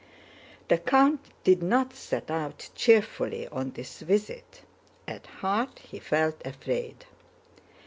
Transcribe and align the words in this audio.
The 0.67 0.79
count 0.79 1.19
did 1.43 1.61
not 1.61 1.93
set 1.93 2.31
out 2.31 2.71
cheerfully 2.73 3.47
on 3.49 3.69
this 3.69 3.99
visit, 4.01 4.63
at 5.07 5.27
heart 5.27 5.77
he 5.77 5.99
felt 5.99 6.41
afraid. 6.43 7.05